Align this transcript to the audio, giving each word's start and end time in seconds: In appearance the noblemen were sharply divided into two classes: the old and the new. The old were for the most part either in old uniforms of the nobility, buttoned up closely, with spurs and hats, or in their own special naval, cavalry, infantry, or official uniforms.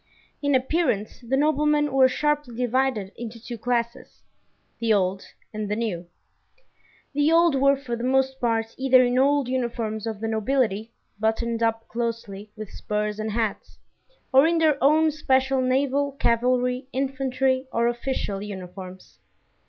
In 0.41 0.55
appearance 0.55 1.19
the 1.21 1.37
noblemen 1.37 1.91
were 1.93 2.07
sharply 2.09 2.55
divided 2.57 3.11
into 3.15 3.39
two 3.39 3.55
classes: 3.59 4.23
the 4.79 4.91
old 4.91 5.23
and 5.53 5.69
the 5.69 5.75
new. 5.75 6.07
The 7.13 7.31
old 7.31 7.53
were 7.53 7.77
for 7.77 7.95
the 7.95 8.03
most 8.03 8.39
part 8.41 8.73
either 8.79 9.03
in 9.05 9.19
old 9.19 9.47
uniforms 9.47 10.07
of 10.07 10.19
the 10.19 10.27
nobility, 10.27 10.89
buttoned 11.19 11.61
up 11.61 11.87
closely, 11.87 12.49
with 12.55 12.71
spurs 12.71 13.19
and 13.19 13.29
hats, 13.33 13.77
or 14.33 14.47
in 14.47 14.57
their 14.57 14.83
own 14.83 15.11
special 15.11 15.61
naval, 15.61 16.13
cavalry, 16.13 16.87
infantry, 16.91 17.67
or 17.71 17.85
official 17.87 18.41
uniforms. 18.41 19.19